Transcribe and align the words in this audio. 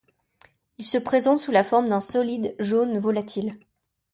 Il 0.79 0.85
se 0.87 0.97
présente 0.97 1.39
sous 1.41 1.51
la 1.51 1.63
forme 1.63 1.87
d'un 1.87 1.99
solide 2.01 2.55
jaune 2.57 2.97
volatil. 2.97 3.51